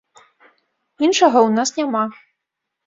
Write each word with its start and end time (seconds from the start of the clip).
Іншага 1.09 1.37
ў 1.47 1.55
нас 1.61 1.69
няма. 1.81 2.03